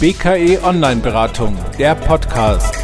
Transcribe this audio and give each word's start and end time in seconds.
BKE 0.00 0.62
Online 0.62 1.00
Beratung, 1.00 1.56
der 1.78 1.94
Podcast. 1.94 2.74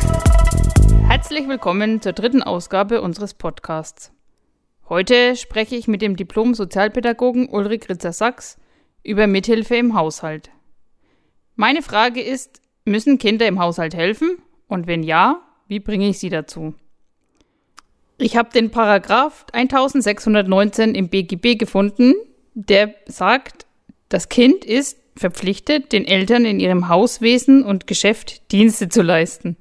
Herzlich 1.07 1.47
willkommen 1.49 2.01
zur 2.01 2.15
dritten 2.15 2.43
Ausgabe 2.43 3.03
unseres 3.03 3.35
Podcasts. 3.35 4.11
Heute 4.89 5.37
spreche 5.37 5.77
ich 5.77 5.87
mit 5.87 6.01
dem 6.01 6.17
Diplom-Sozialpädagogen 6.17 7.51
Ulrich 7.51 7.91
Ritzer-Sachs 7.91 8.57
über 9.03 9.27
Mithilfe 9.27 9.77
im 9.77 9.95
Haushalt. 9.95 10.51
Meine 11.55 11.83
Frage 11.83 12.23
ist, 12.23 12.63
müssen 12.87 13.19
Kinder 13.19 13.47
im 13.47 13.59
Haushalt 13.59 13.95
helfen? 13.95 14.39
Und 14.67 14.87
wenn 14.87 15.03
ja, 15.03 15.43
wie 15.69 15.81
bringe 15.81 16.09
ich 16.09 16.19
sie 16.19 16.31
dazu? 16.31 16.73
Ich 18.17 18.39
habe 18.39 18.49
den 18.49 18.71
Paragraph 18.71 19.45
1619 19.53 20.95
im 20.95 21.11
BGB 21.11 21.59
gefunden, 21.59 22.15
der 22.55 22.95
sagt, 23.07 23.64
das 24.15 24.29
Kind 24.29 24.65
ist 24.65 24.97
verpflichtet, 25.17 25.93
den 25.93 26.07
Eltern 26.07 26.45
in 26.45 26.61
ihrem 26.61 26.89
Hauswesen 26.89 27.65
und 27.65 27.89
Geschäft 27.89 28.53
Dienste 28.53 28.89
zu 28.89 29.03
leisten. 29.03 29.57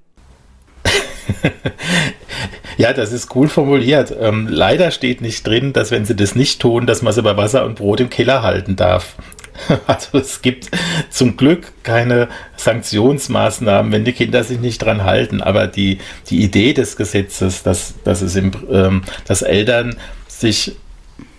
ja, 2.78 2.94
das 2.94 3.12
ist 3.12 3.36
cool 3.36 3.48
formuliert. 3.48 4.16
Ähm, 4.20 4.48
leider 4.48 4.92
steht 4.92 5.22
nicht 5.22 5.48
drin, 5.48 5.74
dass 5.74 5.90
wenn 5.90 6.06
sie 6.06 6.16
das 6.16 6.36
nicht 6.36 6.62
tun, 6.62 6.86
dass 6.86 7.02
man 7.02 7.14
sie 7.14 7.24
bei 7.24 7.36
Wasser 7.36 7.66
und 7.66 7.76
Brot 7.76 8.00
im 8.00 8.12
Keller 8.12 8.44
halten 8.44 8.76
darf. 8.76 9.16
Also 9.88 10.18
es 10.18 10.42
gibt 10.42 10.72
zum 11.12 11.38
Glück 11.38 11.72
keine 11.84 12.28
Sanktionsmaßnahmen, 12.58 13.92
wenn 13.92 14.04
die 14.04 14.14
Kinder 14.14 14.44
sich 14.44 14.60
nicht 14.60 14.80
dran 14.80 15.04
halten. 15.04 15.42
Aber 15.42 15.68
die, 15.68 16.00
die 16.30 16.44
Idee 16.44 16.74
des 16.74 16.96
Gesetzes, 16.96 17.62
dass, 17.62 17.94
dass, 18.04 18.22
es 18.22 18.36
im, 18.36 18.52
ähm, 18.72 19.04
dass 19.26 19.44
Eltern 19.44 19.96
sich 20.28 20.76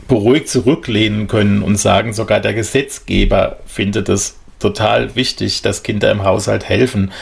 beruhigt 0.08 0.48
zurücklehnen 0.48 1.26
können 1.26 1.62
und 1.62 1.76
sagen, 1.76 2.12
sogar 2.12 2.40
der 2.40 2.54
Gesetzgeber 2.54 3.58
findet 3.66 4.08
es 4.08 4.36
total 4.58 5.14
wichtig, 5.14 5.62
dass 5.62 5.82
Kinder 5.82 6.10
im 6.10 6.24
Haushalt 6.24 6.68
helfen. 6.68 7.12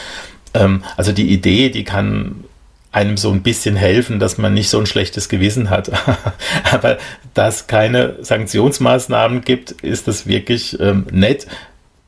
Ähm, 0.53 0.83
also 0.97 1.11
die 1.11 1.29
Idee, 1.29 1.69
die 1.69 1.83
kann 1.83 2.43
einem 2.91 3.17
so 3.17 3.31
ein 3.31 3.41
bisschen 3.41 3.75
helfen, 3.75 4.19
dass 4.19 4.37
man 4.37 4.53
nicht 4.53 4.69
so 4.69 4.79
ein 4.79 4.85
schlechtes 4.85 5.27
Gewissen 5.27 5.69
hat. 5.69 5.91
Aber 6.71 6.97
da 7.33 7.47
es 7.47 7.67
keine 7.67 8.17
Sanktionsmaßnahmen 8.21 9.41
gibt, 9.41 9.71
ist 9.71 10.07
das 10.07 10.27
wirklich 10.27 10.79
ähm, 10.79 11.07
nett. 11.11 11.47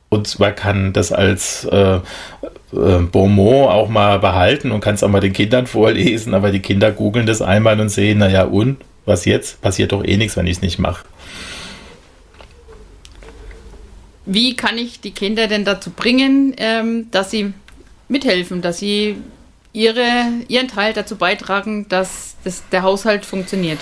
Und 0.08 0.38
man 0.38 0.54
kann 0.54 0.92
das 0.92 1.10
als 1.10 1.64
äh, 1.64 1.96
äh, 1.96 2.98
Bonmot 3.10 3.70
auch 3.70 3.88
mal 3.88 4.20
behalten 4.20 4.70
und 4.70 4.80
kann 4.80 4.94
es 4.94 5.02
auch 5.02 5.08
mal 5.08 5.20
den 5.20 5.32
Kindern 5.32 5.66
vorlesen, 5.66 6.34
aber 6.34 6.50
die 6.50 6.60
Kinder 6.60 6.92
googeln 6.92 7.26
das 7.26 7.42
einmal 7.42 7.80
und 7.80 7.88
sehen, 7.88 8.18
naja, 8.18 8.44
und 8.44 8.78
was 9.06 9.24
jetzt? 9.24 9.60
Passiert 9.62 9.92
doch 9.92 10.04
eh 10.04 10.16
nichts, 10.16 10.36
wenn 10.36 10.46
ich 10.46 10.56
es 10.56 10.62
nicht 10.62 10.78
mache. 10.78 11.04
Wie 14.26 14.56
kann 14.56 14.76
ich 14.76 15.00
die 15.00 15.12
Kinder 15.12 15.46
denn 15.46 15.64
dazu 15.64 15.90
bringen, 15.90 16.54
ähm, 16.58 17.08
dass 17.12 17.30
sie 17.30 17.54
mithelfen, 18.08 18.60
dass 18.60 18.78
sie 18.78 19.16
ihre, 19.72 20.24
ihren 20.48 20.68
Teil 20.68 20.92
dazu 20.92 21.16
beitragen, 21.16 21.88
dass 21.88 22.36
das, 22.42 22.64
der 22.70 22.82
Haushalt 22.82 23.24
funktioniert? 23.24 23.78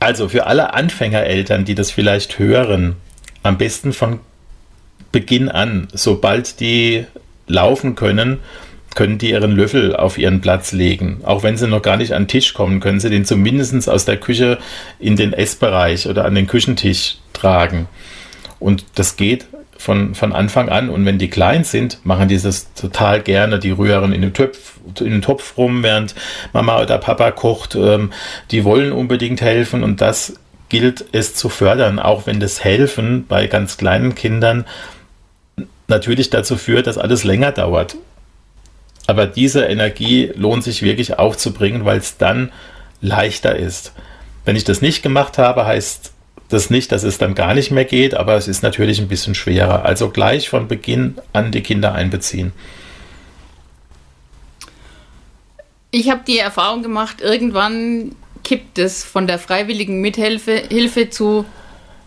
Also 0.00 0.28
für 0.28 0.46
alle 0.46 0.74
Anfängereltern, 0.74 1.64
die 1.64 1.74
das 1.74 1.90
vielleicht 1.90 2.38
hören, 2.38 2.96
am 3.42 3.56
besten 3.56 3.92
von 3.94 4.20
Beginn 5.12 5.48
an, 5.48 5.88
sobald 5.92 6.60
die 6.60 7.06
laufen 7.46 7.94
können, 7.94 8.40
können 8.94 9.18
die 9.18 9.30
ihren 9.30 9.52
Löffel 9.52 9.96
auf 9.96 10.18
ihren 10.18 10.40
Platz 10.40 10.72
legen. 10.72 11.20
Auch 11.24 11.42
wenn 11.42 11.56
sie 11.56 11.68
noch 11.68 11.82
gar 11.82 11.96
nicht 11.96 12.12
an 12.12 12.22
den 12.22 12.28
Tisch 12.28 12.54
kommen, 12.54 12.80
können 12.80 13.00
sie 13.00 13.10
den 13.10 13.24
zumindest 13.24 13.88
aus 13.88 14.04
der 14.04 14.16
Küche 14.16 14.58
in 14.98 15.16
den 15.16 15.32
Essbereich 15.32 16.06
oder 16.06 16.24
an 16.24 16.34
den 16.34 16.46
Küchentisch 16.46 17.16
tragen. 17.32 17.88
Und 18.60 18.84
das 18.94 19.16
geht 19.16 19.46
von, 19.76 20.14
von 20.14 20.32
Anfang 20.32 20.68
an. 20.68 20.88
Und 20.88 21.04
wenn 21.04 21.18
die 21.18 21.28
klein 21.28 21.64
sind, 21.64 21.98
machen 22.04 22.28
die 22.28 22.40
das 22.40 22.72
total 22.74 23.20
gerne. 23.20 23.58
Die 23.58 23.70
rühren 23.70 24.12
in 24.12 24.22
den, 24.22 24.32
Töpf, 24.32 24.78
in 25.00 25.10
den 25.10 25.22
Topf 25.22 25.56
rum, 25.56 25.82
während 25.82 26.14
Mama 26.52 26.80
oder 26.80 26.98
Papa 26.98 27.30
kocht. 27.30 27.74
Ähm, 27.74 28.10
die 28.50 28.64
wollen 28.64 28.92
unbedingt 28.92 29.40
helfen 29.40 29.82
und 29.82 30.00
das 30.00 30.34
gilt 30.70 31.04
es 31.12 31.34
zu 31.34 31.48
fördern, 31.48 31.98
auch 31.98 32.26
wenn 32.26 32.40
das 32.40 32.64
Helfen 32.64 33.26
bei 33.26 33.46
ganz 33.46 33.76
kleinen 33.76 34.14
Kindern 34.14 34.64
natürlich 35.88 36.30
dazu 36.30 36.56
führt, 36.56 36.86
dass 36.86 36.98
alles 36.98 37.24
länger 37.24 37.52
dauert. 37.52 37.96
Aber 39.06 39.26
diese 39.26 39.64
Energie 39.64 40.32
lohnt 40.34 40.64
sich 40.64 40.82
wirklich 40.82 41.18
aufzubringen, 41.18 41.84
weil 41.84 41.98
es 41.98 42.16
dann 42.16 42.52
leichter 43.00 43.56
ist. 43.56 43.92
Wenn 44.44 44.56
ich 44.56 44.64
das 44.64 44.80
nicht 44.80 45.02
gemacht 45.02 45.38
habe, 45.38 45.66
heißt 45.66 46.12
das 46.48 46.70
nicht, 46.70 46.92
dass 46.92 47.02
es 47.02 47.18
dann 47.18 47.34
gar 47.34 47.54
nicht 47.54 47.70
mehr 47.70 47.84
geht, 47.84 48.14
aber 48.14 48.34
es 48.36 48.48
ist 48.48 48.62
natürlich 48.62 49.00
ein 49.00 49.08
bisschen 49.08 49.34
schwerer. 49.34 49.84
Also 49.84 50.10
gleich 50.10 50.48
von 50.48 50.68
Beginn 50.68 51.16
an 51.32 51.52
die 51.52 51.62
Kinder 51.62 51.94
einbeziehen. 51.94 52.52
Ich 55.90 56.10
habe 56.10 56.22
die 56.26 56.38
Erfahrung 56.38 56.82
gemacht, 56.82 57.20
irgendwann 57.20 58.16
kippt 58.42 58.78
es 58.78 59.04
von 59.04 59.26
der 59.26 59.38
freiwilligen 59.38 60.00
Mithilfe 60.00 60.62
Hilfe 60.68 61.08
zu, 61.08 61.44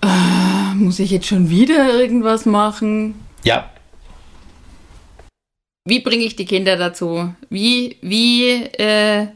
äh, 0.02 0.76
muss 0.76 1.00
ich 1.00 1.12
jetzt 1.12 1.28
schon 1.28 1.50
wieder 1.50 1.94
irgendwas 1.94 2.46
machen? 2.46 3.16
Ja, 3.44 3.70
wie 5.88 6.02
bringe 6.02 6.26
ich 6.26 6.36
die 6.36 6.46
Kinder 6.46 6.76
dazu? 6.76 7.34
Wie, 7.50 7.96
wie 8.02 8.52
äh, 8.52 9.28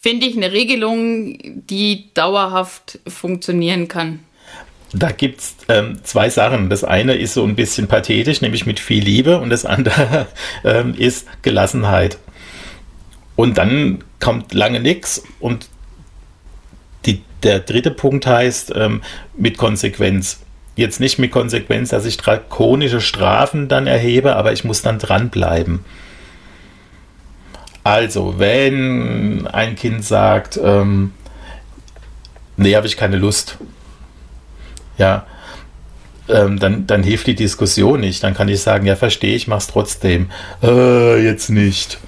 finde 0.00 0.26
ich 0.26 0.36
eine 0.36 0.50
Regelung, 0.50 1.64
die 1.68 2.06
dauerhaft 2.14 2.98
funktionieren 3.06 3.86
kann? 3.86 4.20
Da 4.94 5.10
gibt 5.12 5.40
es 5.40 5.56
ähm, 5.68 5.98
zwei 6.02 6.30
Sachen. 6.30 6.70
Das 6.70 6.82
eine 6.82 7.14
ist 7.14 7.34
so 7.34 7.44
ein 7.44 7.56
bisschen 7.56 7.88
pathetisch, 7.88 8.40
nämlich 8.40 8.64
mit 8.64 8.80
viel 8.80 9.04
Liebe, 9.04 9.38
und 9.38 9.50
das 9.50 9.64
andere 9.66 10.26
ähm, 10.64 10.94
ist 10.94 11.26
Gelassenheit. 11.42 12.16
Und 13.34 13.58
dann 13.58 14.02
kommt 14.18 14.54
lange 14.54 14.80
nichts 14.80 15.24
und 15.40 15.68
die, 17.04 17.20
der 17.42 17.60
dritte 17.60 17.90
Punkt 17.90 18.26
heißt 18.26 18.72
ähm, 18.74 19.02
mit 19.36 19.58
Konsequenz 19.58 20.40
jetzt 20.76 21.00
nicht 21.00 21.18
mit 21.18 21.32
Konsequenz, 21.32 21.90
dass 21.90 22.04
ich 22.04 22.16
drakonische 22.16 23.00
Strafen 23.00 23.68
dann 23.68 23.86
erhebe, 23.86 24.36
aber 24.36 24.52
ich 24.52 24.64
muss 24.64 24.82
dann 24.82 24.98
dranbleiben. 24.98 25.84
Also, 27.82 28.38
wenn 28.38 29.46
ein 29.46 29.76
Kind 29.76 30.04
sagt, 30.04 30.60
ähm, 30.62 31.12
nee, 32.56 32.74
habe 32.74 32.86
ich 32.86 32.96
keine 32.96 33.16
Lust, 33.16 33.58
ja, 34.98 35.26
ähm, 36.28 36.58
dann, 36.58 36.86
dann 36.86 37.02
hilft 37.02 37.26
die 37.26 37.34
Diskussion 37.34 38.00
nicht. 38.00 38.22
Dann 38.22 38.34
kann 38.34 38.48
ich 38.48 38.60
sagen, 38.60 38.86
ja, 38.86 38.96
verstehe 38.96 39.36
ich, 39.36 39.46
mach's 39.46 39.68
trotzdem. 39.68 40.30
Äh, 40.62 41.24
jetzt 41.24 41.48
nicht. 41.50 41.98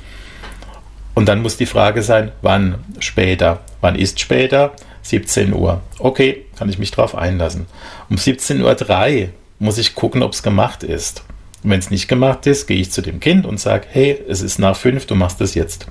Und 1.14 1.28
dann 1.28 1.42
muss 1.42 1.56
die 1.56 1.66
Frage 1.66 2.02
sein, 2.02 2.32
wann 2.42 2.78
später? 2.98 3.60
Wann 3.80 3.94
ist 3.94 4.20
später? 4.20 4.72
17 5.08 5.52
Uhr. 5.52 5.80
Okay, 5.98 6.46
kann 6.56 6.68
ich 6.68 6.78
mich 6.78 6.90
drauf 6.90 7.14
einlassen. 7.14 7.66
Um 8.10 8.16
17.03 8.16 9.22
Uhr 9.22 9.28
muss 9.58 9.78
ich 9.78 9.94
gucken, 9.94 10.22
ob 10.22 10.32
es 10.32 10.42
gemacht 10.42 10.82
ist. 10.82 11.22
Wenn 11.62 11.78
es 11.78 11.90
nicht 11.90 12.08
gemacht 12.08 12.46
ist, 12.46 12.66
gehe 12.66 12.80
ich 12.80 12.90
zu 12.90 13.02
dem 13.02 13.20
Kind 13.20 13.44
und 13.46 13.58
sage, 13.58 13.86
hey, 13.90 14.22
es 14.28 14.42
ist 14.42 14.58
nach 14.58 14.76
fünf, 14.76 15.06
du 15.06 15.14
machst 15.14 15.40
es 15.40 15.54
jetzt. 15.54 15.86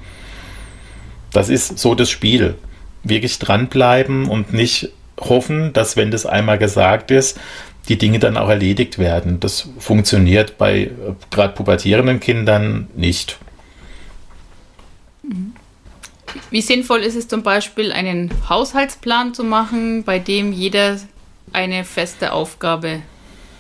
Das 1.34 1.50
ist 1.50 1.78
so 1.78 1.94
das 1.94 2.10
Spiel. 2.10 2.56
Wirklich 3.04 3.38
dranbleiben 3.40 4.30
und 4.30 4.54
nicht 4.54 4.90
hoffen, 5.20 5.74
dass 5.74 5.98
wenn 5.98 6.12
das 6.12 6.26
einmal 6.26 6.58
gesagt 6.58 7.12
ist, 7.12 7.40
die 7.90 7.98
Dinge 7.98 8.20
dann 8.20 8.38
auch 8.38 8.50
erledigt 8.50 9.00
werden. 9.00 9.40
Das 9.40 9.70
funktioniert 9.80 10.58
bei 10.58 10.82
äh, 10.82 10.92
gerade 11.32 11.54
pubertierenden 11.54 12.20
Kindern 12.20 12.88
nicht. 12.96 13.38
Mhm. 15.24 15.54
Wie 16.52 16.62
sinnvoll 16.62 17.00
ist 17.00 17.16
es 17.16 17.28
zum 17.28 17.44
Beispiel, 17.44 17.92
einen 17.92 18.32
Haushaltsplan 18.50 19.34
zu 19.34 19.44
machen, 19.44 20.04
bei 20.04 20.20
dem 20.20 20.52
jeder 20.54 20.98
eine 21.54 21.84
feste 21.84 22.34
Aufgabe 22.34 23.02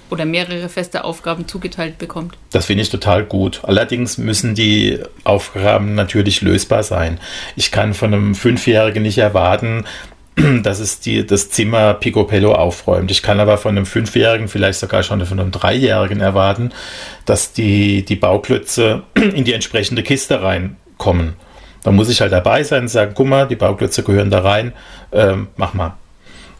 oder 0.09 0.25
mehrere 0.25 0.69
feste 0.69 1.03
Aufgaben 1.03 1.47
zugeteilt 1.47 1.97
bekommt. 1.97 2.37
Das 2.51 2.65
finde 2.65 2.83
ich 2.83 2.89
total 2.89 3.25
gut. 3.25 3.61
Allerdings 3.63 4.17
müssen 4.17 4.55
die 4.55 4.99
Aufgaben 5.23 5.95
natürlich 5.95 6.41
lösbar 6.41 6.83
sein. 6.83 7.19
Ich 7.55 7.71
kann 7.71 7.93
von 7.93 8.13
einem 8.13 8.35
Fünfjährigen 8.35 9.03
nicht 9.03 9.17
erwarten, 9.17 9.85
dass 10.63 10.79
es 10.79 10.99
die, 10.99 11.25
das 11.25 11.49
Zimmer 11.49 11.93
Picopello 11.93 12.53
aufräumt. 12.53 13.11
Ich 13.11 13.21
kann 13.21 13.39
aber 13.39 13.57
von 13.57 13.75
einem 13.75 13.85
Fünfjährigen, 13.85 14.47
vielleicht 14.47 14.79
sogar 14.79 15.03
schon 15.03 15.25
von 15.25 15.39
einem 15.39 15.51
Dreijährigen 15.51 16.21
erwarten, 16.21 16.71
dass 17.25 17.53
die, 17.53 18.05
die 18.05 18.15
Bauklötze 18.15 19.03
in 19.15 19.43
die 19.43 19.53
entsprechende 19.53 20.03
Kiste 20.03 20.41
reinkommen. 20.41 21.35
Da 21.83 21.91
muss 21.91 22.09
ich 22.09 22.21
halt 22.21 22.31
dabei 22.31 22.63
sein 22.63 22.83
und 22.83 22.87
sagen, 22.87 23.13
guck 23.15 23.27
mal, 23.27 23.47
die 23.47 23.55
Bauklötze 23.55 24.03
gehören 24.03 24.29
da 24.29 24.39
rein, 24.39 24.73
ähm, 25.11 25.47
mach 25.55 25.73
mal. 25.73 25.95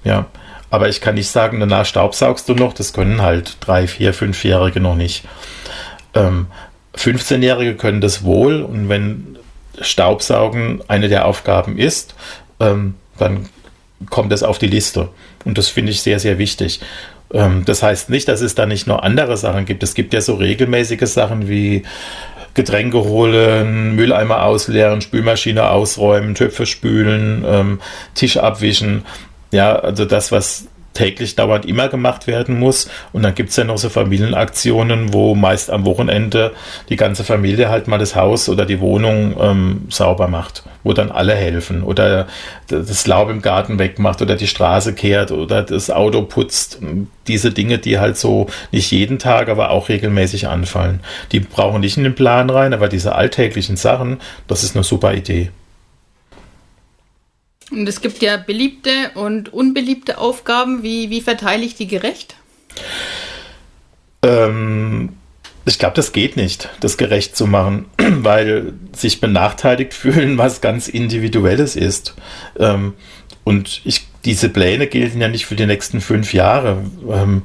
Ja, 0.03 0.25
aber 0.69 0.89
ich 0.89 1.01
kann 1.01 1.15
nicht 1.15 1.29
sagen, 1.29 1.59
danach 1.59 1.85
staubsaugst 1.85 2.47
du 2.49 2.53
noch, 2.53 2.73
das 2.73 2.93
können 2.93 3.21
halt 3.21 3.57
drei, 3.59 3.87
vier, 3.87 4.13
fünfjährige 4.13 4.79
noch 4.79 4.95
nicht. 4.95 5.23
Ähm, 6.13 6.47
15-Jährige 6.95 7.75
können 7.75 8.01
das 8.01 8.23
wohl 8.23 8.61
und 8.61 8.89
wenn 8.89 9.37
Staubsaugen 9.79 10.81
eine 10.87 11.09
der 11.09 11.25
Aufgaben 11.25 11.77
ist, 11.77 12.15
ähm, 12.59 12.95
dann 13.17 13.49
kommt 14.09 14.31
es 14.31 14.43
auf 14.43 14.57
die 14.57 14.67
Liste. 14.67 15.09
Und 15.45 15.57
das 15.57 15.69
finde 15.69 15.91
ich 15.91 16.01
sehr, 16.01 16.19
sehr 16.19 16.37
wichtig. 16.37 16.81
Ähm, 17.33 17.63
das 17.65 17.83
heißt 17.83 18.09
nicht, 18.09 18.27
dass 18.27 18.41
es 18.41 18.55
da 18.55 18.65
nicht 18.65 18.87
nur 18.87 19.03
andere 19.03 19.37
Sachen 19.37 19.65
gibt. 19.65 19.83
Es 19.83 19.93
gibt 19.93 20.13
ja 20.13 20.21
so 20.21 20.35
regelmäßige 20.35 21.07
Sachen 21.07 21.47
wie 21.49 21.83
Getränke 22.57 22.97
holen, 22.97 23.95
Mülleimer 23.95 24.43
ausleeren, 24.43 24.99
Spülmaschine 25.01 25.69
ausräumen, 25.69 26.35
Töpfe 26.35 26.65
spülen, 26.65 27.45
ähm, 27.47 27.79
Tisch 28.15 28.37
abwischen. 28.37 29.05
Ja, 29.51 29.75
also 29.75 30.03
das, 30.05 30.31
was 30.31 30.67
täglich 30.97 31.35
dauernd 31.35 31.65
immer 31.65 31.87
gemacht 31.87 32.27
werden 32.27 32.59
muss. 32.59 32.89
Und 33.13 33.23
dann 33.23 33.35
gibt 33.35 33.51
es 33.51 33.55
ja 33.55 33.63
noch 33.63 33.77
so 33.77 33.89
Familienaktionen, 33.89 35.13
wo 35.13 35.35
meist 35.35 35.69
am 35.69 35.85
Wochenende 35.85 36.53
die 36.89 36.95
ganze 36.95 37.23
Familie 37.23 37.69
halt 37.69 37.87
mal 37.87 37.99
das 37.99 38.15
Haus 38.15 38.49
oder 38.49 38.65
die 38.65 38.79
Wohnung 38.79 39.35
ähm, 39.39 39.81
sauber 39.89 40.27
macht, 40.27 40.63
wo 40.83 40.93
dann 40.93 41.11
alle 41.11 41.35
helfen 41.35 41.83
oder 41.83 42.27
das 42.67 43.05
Laub 43.05 43.29
im 43.29 43.41
Garten 43.41 43.77
wegmacht 43.79 44.21
oder 44.21 44.35
die 44.35 44.47
Straße 44.47 44.93
kehrt 44.93 45.31
oder 45.31 45.61
das 45.61 45.91
Auto 45.91 46.23
putzt. 46.23 46.79
Diese 47.27 47.51
Dinge, 47.51 47.77
die 47.77 47.99
halt 47.99 48.17
so 48.17 48.47
nicht 48.71 48.91
jeden 48.91 49.19
Tag, 49.19 49.49
aber 49.49 49.69
auch 49.69 49.89
regelmäßig 49.89 50.47
anfallen. 50.47 51.01
Die 51.31 51.41
brauchen 51.41 51.81
nicht 51.81 51.97
in 51.97 52.03
den 52.03 52.15
Plan 52.15 52.49
rein, 52.49 52.73
aber 52.73 52.87
diese 52.89 53.13
alltäglichen 53.13 53.77
Sachen, 53.77 54.17
das 54.47 54.63
ist 54.63 54.75
eine 54.75 54.83
super 54.83 55.13
Idee. 55.13 55.51
Und 57.71 57.87
es 57.87 58.01
gibt 58.01 58.21
ja 58.21 58.37
beliebte 58.37 59.11
und 59.15 59.51
unbeliebte 59.51 60.17
Aufgaben. 60.17 60.83
Wie, 60.83 61.09
wie 61.09 61.21
verteile 61.21 61.63
ich 61.63 61.75
die 61.75 61.87
gerecht? 61.87 62.35
Ähm, 64.23 65.09
ich 65.65 65.79
glaube, 65.79 65.95
das 65.95 66.13
geht 66.13 66.37
nicht, 66.37 66.69
das 66.79 66.97
gerecht 66.97 67.35
zu 67.35 67.45
machen, 67.45 67.85
weil 67.97 68.73
sich 68.93 69.19
benachteiligt 69.19 69.93
fühlen 69.93 70.37
was 70.37 70.61
ganz 70.61 70.87
Individuelles 70.87 71.75
ist. 71.75 72.15
Ähm, 72.57 72.93
und 73.43 73.81
ich, 73.83 74.07
diese 74.23 74.49
Pläne 74.49 74.87
gelten 74.87 75.21
ja 75.21 75.27
nicht 75.27 75.45
für 75.45 75.55
die 75.55 75.65
nächsten 75.65 76.01
fünf 76.01 76.33
Jahre. 76.33 76.83
Ähm, 77.09 77.43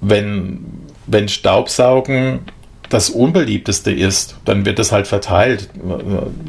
wenn, 0.00 0.64
wenn 1.06 1.28
Staubsaugen 1.28 2.40
das 2.88 3.10
Unbeliebteste 3.10 3.90
ist, 3.90 4.36
dann 4.44 4.64
wird 4.64 4.78
das 4.78 4.92
halt 4.92 5.06
verteilt. 5.06 5.68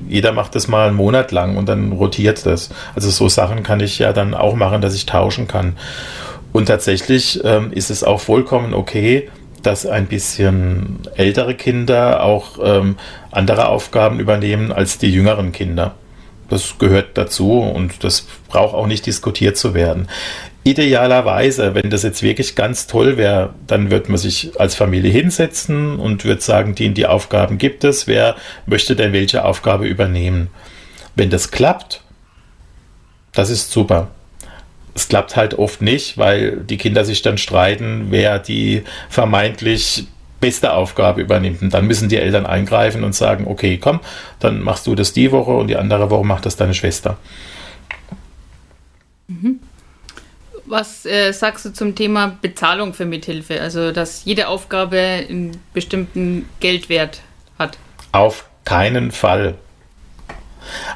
Jeder 0.07 0.31
macht 0.31 0.55
das 0.55 0.67
mal 0.67 0.87
einen 0.87 0.95
Monat 0.95 1.31
lang 1.31 1.57
und 1.57 1.67
dann 1.67 1.91
rotiert 1.91 2.45
das. 2.45 2.69
Also 2.95 3.09
so 3.09 3.29
Sachen 3.29 3.63
kann 3.63 3.79
ich 3.79 3.99
ja 3.99 4.13
dann 4.13 4.33
auch 4.33 4.55
machen, 4.55 4.81
dass 4.81 4.95
ich 4.95 5.05
tauschen 5.05 5.47
kann. 5.47 5.77
Und 6.53 6.67
tatsächlich 6.67 7.41
ähm, 7.43 7.71
ist 7.71 7.89
es 7.89 8.03
auch 8.03 8.19
vollkommen 8.19 8.73
okay, 8.73 9.29
dass 9.63 9.85
ein 9.85 10.07
bisschen 10.07 10.99
ältere 11.15 11.55
Kinder 11.55 12.23
auch 12.23 12.59
ähm, 12.63 12.95
andere 13.31 13.67
Aufgaben 13.67 14.19
übernehmen 14.19 14.71
als 14.71 14.97
die 14.97 15.11
jüngeren 15.11 15.51
Kinder. 15.51 15.95
Das 16.49 16.77
gehört 16.79 17.17
dazu 17.17 17.59
und 17.59 18.03
das 18.03 18.25
braucht 18.47 18.73
auch 18.73 18.87
nicht 18.87 19.05
diskutiert 19.05 19.57
zu 19.57 19.73
werden. 19.73 20.07
Idealerweise, 20.67 21.75
wenn 21.75 21.89
das 21.89 22.03
jetzt 22.03 22.21
wirklich 22.21 22.55
ganz 22.55 22.87
toll 22.87 23.15
wäre, 23.15 23.53
dann 23.67 23.89
wird 23.89 24.09
man 24.09 24.17
sich 24.17 24.59
als 24.59 24.75
Familie 24.75 25.09
hinsetzen 25.09 25.97
und 25.97 26.25
wird 26.25 26.41
sagen, 26.41 26.75
die, 26.75 26.89
die 26.89 27.05
Aufgaben 27.05 27.57
gibt 27.57 27.85
es, 27.85 28.05
wer 28.05 28.35
möchte 28.65 28.97
denn 28.97 29.13
welche 29.13 29.45
Aufgabe 29.45 29.87
übernehmen. 29.87 30.49
Wenn 31.15 31.29
das 31.29 31.51
klappt, 31.51 32.01
das 33.31 33.49
ist 33.49 33.71
super. 33.71 34.09
Es 34.93 35.07
klappt 35.07 35.37
halt 35.37 35.53
oft 35.53 35.81
nicht, 35.81 36.17
weil 36.17 36.57
die 36.57 36.75
Kinder 36.75 37.05
sich 37.05 37.21
dann 37.21 37.37
streiten, 37.37 38.07
wer 38.09 38.37
die 38.37 38.83
vermeintlich 39.07 40.05
beste 40.41 40.73
Aufgabe 40.73 41.21
übernimmt. 41.21 41.61
Und 41.61 41.73
dann 41.73 41.87
müssen 41.87 42.09
die 42.09 42.17
Eltern 42.17 42.45
eingreifen 42.45 43.05
und 43.05 43.15
sagen, 43.15 43.47
okay, 43.47 43.77
komm, 43.77 44.01
dann 44.41 44.61
machst 44.61 44.85
du 44.85 44.95
das 44.95 45.13
die 45.13 45.31
Woche 45.31 45.51
und 45.51 45.67
die 45.67 45.77
andere 45.77 46.09
Woche 46.09 46.25
macht 46.25 46.45
das 46.45 46.57
deine 46.57 46.73
Schwester. 46.73 47.17
Mhm. 49.29 49.61
Was 50.67 51.05
äh, 51.05 51.31
sagst 51.31 51.65
du 51.65 51.71
zum 51.71 51.95
Thema 51.95 52.37
Bezahlung 52.41 52.93
für 52.93 53.05
Mithilfe? 53.05 53.61
Also, 53.61 53.91
dass 53.91 54.25
jede 54.25 54.49
Aufgabe 54.49 54.97
einen 54.97 55.57
bestimmten 55.73 56.47
Geldwert 56.59 57.21
hat? 57.57 57.77
Auf 58.11 58.49
keinen 58.65 59.11
Fall. 59.11 59.55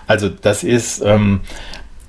Also, 0.08 0.28
das 0.28 0.64
ist, 0.64 1.02
ähm, 1.02 1.40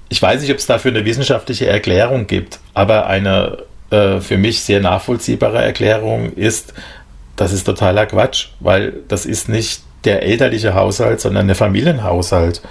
ich 0.09 0.21
weiß 0.21 0.41
nicht, 0.41 0.51
ob 0.51 0.59
es 0.59 0.67
dafür 0.67 0.91
eine 0.91 1.05
wissenschaftliche 1.05 1.67
Erklärung 1.67 2.27
gibt, 2.27 2.59
aber 2.75 3.07
eine 3.07 3.59
äh, 3.91 4.21
für 4.21 4.39
mich 4.39 4.63
sehr 4.63 4.81
nachvollziehbare 4.81 5.63
Erklärung 5.63 6.33
ist, 6.33 6.75
das 7.37 7.53
ist 7.53 7.65
totaler 7.65 8.07
Quatsch, 8.07 8.49
weil 8.61 9.03
das 9.09 9.27
ist 9.27 9.49
nicht 9.49 9.83
der 10.05 10.23
elterliche 10.23 10.75
Haushalt, 10.75 11.21
sondern 11.21 11.47
der 11.47 11.57
Familienhaushalt. 11.57 12.63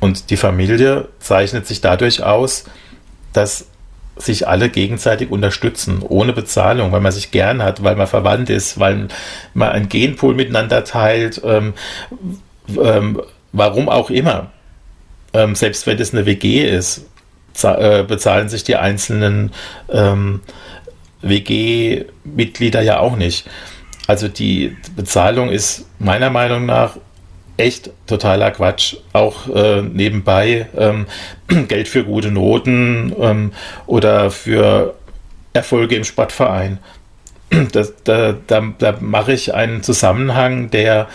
Und 0.00 0.30
die 0.30 0.36
Familie 0.36 1.08
zeichnet 1.18 1.66
sich 1.66 1.80
dadurch 1.80 2.22
aus, 2.22 2.64
dass 3.32 3.66
sich 4.20 4.46
alle 4.46 4.68
gegenseitig 4.68 5.30
unterstützen, 5.30 6.02
ohne 6.02 6.32
Bezahlung, 6.32 6.92
weil 6.92 7.00
man 7.00 7.12
sich 7.12 7.30
gern 7.30 7.62
hat, 7.62 7.82
weil 7.82 7.96
man 7.96 8.06
verwandt 8.06 8.50
ist, 8.50 8.78
weil 8.78 9.08
man 9.54 9.68
ein 9.70 9.88
Genpool 9.88 10.34
miteinander 10.34 10.84
teilt, 10.84 11.40
ähm, 11.44 11.74
ähm, 12.80 13.20
warum 13.52 13.88
auch 13.88 14.10
immer. 14.10 14.50
Ähm, 15.32 15.54
selbst 15.54 15.86
wenn 15.86 15.98
es 15.98 16.12
eine 16.12 16.26
WG 16.26 16.68
ist, 16.68 17.06
äh, 17.62 18.02
bezahlen 18.04 18.48
sich 18.48 18.64
die 18.64 18.76
einzelnen 18.76 19.52
ähm, 19.90 20.40
WG-Mitglieder 21.22 22.80
ja 22.82 22.98
auch 22.98 23.16
nicht. 23.16 23.48
Also 24.06 24.28
die 24.28 24.76
Bezahlung 24.96 25.50
ist 25.50 25.86
meiner 25.98 26.30
Meinung 26.30 26.66
nach 26.66 26.96
echt 27.60 27.90
totaler 28.06 28.50
Quatsch. 28.50 28.96
Auch 29.12 29.48
äh, 29.54 29.82
nebenbei 29.82 30.68
ähm, 30.76 31.06
Geld 31.68 31.88
für 31.88 32.04
gute 32.04 32.30
Noten 32.30 33.14
ähm, 33.20 33.52
oder 33.86 34.30
für 34.30 34.94
Erfolge 35.52 35.96
im 35.96 36.04
Sportverein. 36.04 36.78
Das, 37.72 37.94
da, 38.04 38.36
da, 38.46 38.72
da 38.78 38.98
mache 39.00 39.32
ich 39.32 39.52
einen 39.52 39.82
Zusammenhang, 39.82 40.70
der 40.70 41.08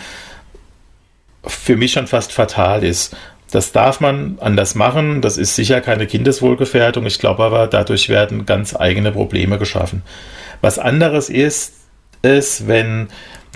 für 1.46 1.76
mich 1.76 1.92
schon 1.92 2.06
fast 2.06 2.30
fatal 2.30 2.84
ist. 2.84 3.16
Das 3.50 3.72
darf 3.72 4.00
man 4.00 4.36
anders 4.42 4.74
machen. 4.74 5.22
Das 5.22 5.38
ist 5.38 5.56
sicher 5.56 5.80
keine 5.80 6.06
Kindeswohlgefährdung. 6.06 7.06
Ich 7.06 7.20
glaube 7.20 7.42
aber, 7.42 7.68
dadurch 7.68 8.10
werden 8.10 8.44
ganz 8.44 8.76
eigene 8.76 9.12
Probleme 9.12 9.58
geschaffen. 9.58 10.02
Was 10.60 10.78
anderes 10.78 11.30
ist, 11.30 11.72
ist, 12.20 12.68
wenn 12.68 13.08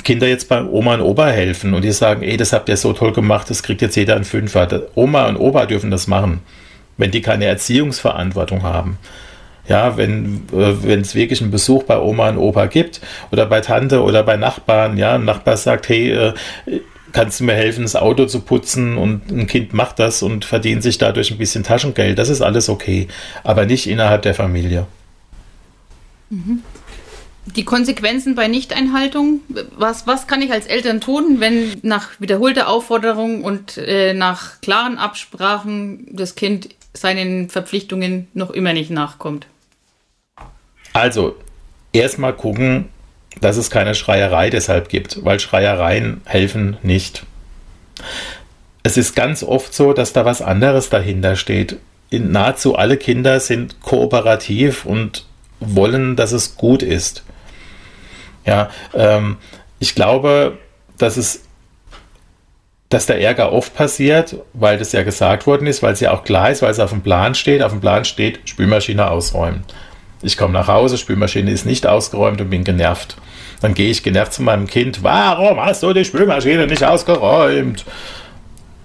Kinder 0.05 0.29
jetzt 0.29 0.49
bei 0.49 0.63
Oma 0.63 0.95
und 0.95 1.01
Opa 1.03 1.29
helfen 1.29 1.75
und 1.75 1.83
die 1.83 1.93
sagen, 1.93 2.23
ey, 2.23 2.37
das 2.37 2.53
habt 2.53 2.69
ihr 2.69 2.77
so 2.77 2.93
toll 2.93 3.13
gemacht, 3.13 3.51
das 3.51 3.63
kriegt 3.63 3.83
jetzt 3.83 3.97
jeder 3.97 4.17
ein 4.17 4.25
Fünfer. 4.25 4.83
Oma 4.95 5.27
und 5.27 5.37
Opa 5.37 5.67
dürfen 5.67 5.91
das 5.91 6.07
machen, 6.07 6.41
wenn 6.97 7.11
die 7.11 7.21
keine 7.21 7.47
Erziehungsverantwortung 7.47 8.63
haben. 8.63 8.99
Ja, 9.69 9.97
wenn 9.97 10.43
äh, 10.53 10.95
es 10.95 11.15
wirklich 11.15 11.41
einen 11.43 11.51
Besuch 11.51 11.85
bei 11.85 11.99
Oma 11.99 12.31
und 12.31 12.39
Opa 12.39 12.67
gibt 12.67 13.01
oder 13.31 13.47
bei 13.47 13.61
Tante 13.61 14.03
oder 14.03 14.23
bei 14.23 14.37
Nachbarn, 14.37 14.97
ja, 14.97 15.15
ein 15.15 15.25
Nachbar 15.25 15.57
sagt, 15.57 15.89
hey, 15.89 16.11
äh, 16.11 16.33
kannst 17.13 17.41
du 17.41 17.45
mir 17.45 17.55
helfen, 17.55 17.83
das 17.83 17.97
Auto 17.97 18.27
zu 18.27 18.41
putzen 18.41 18.97
und 18.97 19.31
ein 19.31 19.47
Kind 19.47 19.73
macht 19.73 19.99
das 19.99 20.23
und 20.23 20.45
verdient 20.45 20.83
sich 20.83 20.99
dadurch 20.99 21.31
ein 21.31 21.39
bisschen 21.39 21.63
Taschengeld, 21.63 22.19
das 22.19 22.29
ist 22.29 22.41
alles 22.41 22.69
okay, 22.69 23.09
aber 23.45 23.67
nicht 23.67 23.89
innerhalb 23.89 24.23
der 24.23 24.35
Familie. 24.35 24.87
Mhm 26.31 26.63
die 27.53 27.65
Konsequenzen 27.65 28.35
bei 28.35 28.49
Nichteinhaltung. 28.49 29.41
Was, 29.77 30.07
was 30.07 30.27
kann 30.27 30.43
ich 30.43 30.53
als 30.53 30.67
Eltern 30.67 31.01
tun, 31.01 31.41
wenn 31.41 31.77
nach 31.83 32.11
wiederholter 32.19 32.69
Aufforderung 32.69 33.45
und 33.45 33.77
äh, 33.77 34.15
nach 34.15 34.61
klaren 34.61 34.99
Absprachen 34.99 36.07
das 36.13 36.35
Kind 36.35 36.71
seinen 36.93 37.49
Verpflichtungen 37.49 38.29
noch 38.35 38.51
immer 38.51 38.73
nicht 38.73 38.91
nachkommt? 38.91 39.47
Also, 40.93 41.37
erstmal 41.93 42.35
gucken, 42.35 42.89
dass 43.41 43.57
es 43.57 43.71
keine 43.71 43.95
Schreierei 43.95 44.51
deshalb 44.51 44.89
gibt, 44.89 45.25
weil 45.25 45.41
Schreiereien 45.41 46.21
helfen 46.25 46.77
nicht. 46.83 47.25
Es 48.83 48.97
ist 48.97 49.15
ganz 49.15 49.43
oft 49.43 49.75
so, 49.75 49.93
dass 49.93 50.13
da 50.13 50.25
was 50.25 50.43
anderes 50.43 50.89
dahinter 50.89 51.37
steht. 51.37 51.77
In 52.09 52.33
nahezu 52.33 52.75
alle 52.77 52.97
Kinder 52.97 53.39
sind 53.39 53.81
kooperativ 53.83 54.85
und 54.85 55.27
wollen, 55.61 56.17
dass 56.17 56.33
es 56.33 56.57
gut 56.57 56.83
ist. 56.83 57.23
Ja, 58.45 58.71
ähm, 58.95 59.37
ich 59.79 59.95
glaube, 59.95 60.59
dass 60.99 61.17
es 61.17 61.43
dass 62.91 63.07
der 63.07 63.21
Ärger 63.21 63.53
oft 63.53 63.75
passiert, 63.75 64.37
weil 64.53 64.77
das 64.77 64.91
ja 64.91 65.05
gesagt 65.05 65.47
worden 65.47 65.69
ist, 65.69 65.81
weil 65.81 65.93
es 65.93 66.01
ja 66.01 66.11
auch 66.11 66.25
klar 66.25 66.51
ist, 66.51 66.61
weil 66.61 66.73
es 66.73 66.81
auf 66.81 66.91
dem 66.91 67.03
Plan 67.03 67.37
steht. 67.37 67.63
Auf 67.63 67.71
dem 67.71 67.81
Plan 67.81 68.05
steht, 68.05 68.41
Spülmaschine 68.47 69.09
ausräumen. 69.09 69.63
Ich 70.23 70.37
komme 70.37 70.53
nach 70.53 70.67
Hause, 70.67 70.99
Spülmaschine 70.99 71.53
ist 71.53 71.65
nicht 71.65 71.87
ausgeräumt 71.87 72.41
und 72.41 72.51
bin 72.51 72.65
genervt. 72.65 73.17
Dann 73.61 73.75
gehe 73.75 73.91
ich 73.91 74.03
genervt 74.03 74.33
zu 74.33 74.43
meinem 74.43 74.67
Kind, 74.67 75.05
warum 75.05 75.61
hast 75.61 75.85
du 75.85 75.93
die 75.93 76.05
Spülmaschine 76.05 76.67
nicht 76.67 76.83
ausgeräumt? 76.83 77.85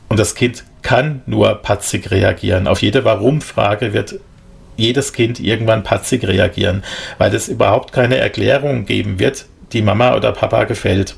Und 0.07 0.19
das 0.19 0.35
Kind 0.35 0.63
kann 0.83 1.23
nur 1.25 1.55
patzig 1.55 2.11
reagieren. 2.11 2.67
Auf 2.67 2.83
jede 2.83 3.03
Warum-Frage 3.03 3.91
wird 3.93 4.19
jedes 4.77 5.13
Kind 5.13 5.39
irgendwann 5.39 5.83
patzig 5.83 6.27
reagieren, 6.27 6.83
weil 7.17 7.33
es 7.33 7.47
überhaupt 7.47 7.91
keine 7.91 8.17
Erklärung 8.17 8.85
geben 8.85 9.19
wird, 9.19 9.45
die 9.73 9.81
Mama 9.81 10.15
oder 10.15 10.31
Papa 10.31 10.65
gefällt. 10.65 11.15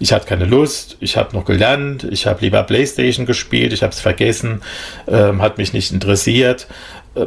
Ich 0.00 0.12
hatte 0.12 0.26
keine 0.26 0.44
Lust, 0.44 0.96
ich 1.00 1.16
habe 1.16 1.34
noch 1.34 1.44
gelernt, 1.44 2.06
ich 2.10 2.26
habe 2.26 2.40
lieber 2.40 2.62
Playstation 2.62 3.26
gespielt, 3.26 3.72
ich 3.72 3.82
habe 3.82 3.92
es 3.92 4.00
vergessen, 4.00 4.62
ähm, 5.08 5.42
hat 5.42 5.58
mich 5.58 5.72
nicht 5.72 5.92
interessiert. 5.92 6.68
Äh, 7.16 7.26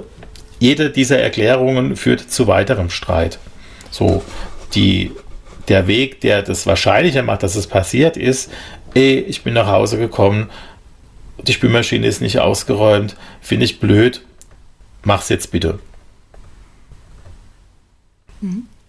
jede 0.60 0.90
dieser 0.90 1.20
Erklärungen 1.20 1.96
führt 1.96 2.22
zu 2.22 2.48
weiterem 2.48 2.90
Streit. 2.90 3.40
So, 3.90 4.24
die, 4.74 5.12
der 5.68 5.88
Weg, 5.88 6.22
der 6.22 6.44
das 6.44 6.66
wahrscheinlicher 6.66 7.24
macht, 7.24 7.44
dass 7.44 7.56
es 7.56 7.68
passiert, 7.68 8.16
ist, 8.16 8.50
ey, 8.94 9.20
ich 9.20 9.44
bin 9.44 9.54
nach 9.54 9.68
Hause 9.68 9.98
gekommen, 9.98 10.50
die 11.48 11.54
Spülmaschine 11.54 12.08
ist 12.08 12.22
nicht 12.22 12.40
ausgeräumt, 12.40 13.16
finde 13.42 13.66
ich 13.66 13.80
blöd, 13.80 14.22
mach's 15.04 15.30
jetzt 15.30 15.52
bitte. 15.52 15.80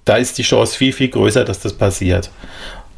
Da 0.04 0.16
ist 0.16 0.38
die 0.38 0.42
Chance 0.42 0.76
viel, 0.76 0.92
viel 0.92 1.09
größer, 1.09 1.45
dass 1.45 1.61
das 1.61 1.75
passiert. 1.75 2.31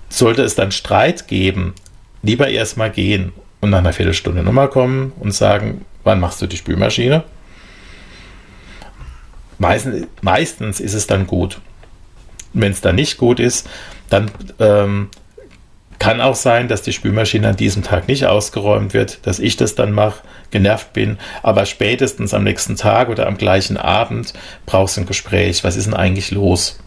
Sollte 0.09 0.43
es 0.43 0.55
dann 0.55 0.73
Streit 0.73 1.29
geben, 1.29 1.75
lieber 2.23 2.49
erstmal 2.49 2.91
gehen 2.91 3.33
und 3.61 3.71
nach 3.71 3.79
einer 3.79 3.93
Viertelstunde 3.93 4.43
nochmal 4.43 4.69
kommen 4.71 5.13
und 5.19 5.33
sagen, 5.33 5.85
wann 6.05 6.21
machst 6.21 6.41
du 6.41 6.47
die 6.47 6.57
Spülmaschine? 6.57 7.25
Meistens, 9.59 10.07
meistens 10.21 10.81
ist 10.81 10.95
es 10.95 11.07
dann 11.07 11.27
gut. 11.27 11.61
Wenn 12.53 12.73
es 12.73 12.81
dann 12.81 12.95
nicht 12.95 13.19
gut 13.19 13.41
ist, 13.41 13.69
dann 14.09 14.31
ähm, 14.59 15.09
kann 15.99 16.21
auch 16.21 16.35
sein, 16.35 16.69
dass 16.69 16.83
die 16.83 16.93
Spülmaschine 16.93 17.49
an 17.49 17.57
diesem 17.57 17.83
Tag 17.83 18.09
nicht 18.09 18.27
ausgeräumt 18.27 18.95
wird, 18.95 19.27
dass 19.27 19.39
ich 19.39 19.57
das 19.57 19.75
dann 19.75 19.93
mache, 19.93 20.23
genervt 20.51 20.93
bin, 20.93 21.19
aber 21.43 21.67
spätestens 21.67 22.35
am 22.35 22.45
nächsten 22.45 22.77
Tag 22.77 23.09
oder 23.09 23.27
am 23.27 23.37
gleichen 23.37 23.77
Abend 23.77 24.33
brauchst 24.67 24.97
du 24.97 25.03
ein 25.03 25.07
Gespräch. 25.07 25.65
Was 25.65 25.77
ist 25.77 25.87
denn 25.87 25.95
eigentlich 25.95 26.31
los? 26.31 26.79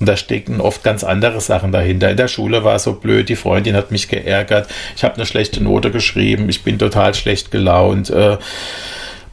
Und 0.00 0.08
da 0.08 0.16
stecken 0.16 0.60
oft 0.60 0.82
ganz 0.82 1.04
andere 1.04 1.40
Sachen 1.40 1.72
dahinter. 1.72 2.10
In 2.10 2.16
der 2.16 2.28
Schule 2.28 2.64
war 2.64 2.76
es 2.76 2.84
so 2.84 2.94
blöd, 2.94 3.28
die 3.28 3.36
Freundin 3.36 3.76
hat 3.76 3.90
mich 3.90 4.08
geärgert, 4.08 4.68
ich 4.96 5.04
habe 5.04 5.14
eine 5.14 5.26
schlechte 5.26 5.62
Note 5.62 5.90
geschrieben, 5.90 6.48
ich 6.48 6.62
bin 6.62 6.78
total 6.78 7.14
schlecht 7.14 7.50
gelaunt. 7.50 8.10
Äh, 8.10 8.38